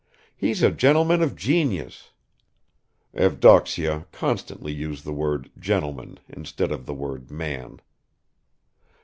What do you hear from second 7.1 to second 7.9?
"man.")